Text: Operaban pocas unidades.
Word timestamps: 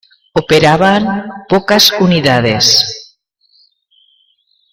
Operaban 0.41 1.03
pocas 1.51 1.85
unidades. 2.07 2.65